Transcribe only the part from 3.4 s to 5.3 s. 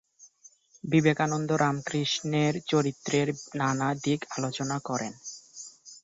নানা দিক আলোচনা করেন।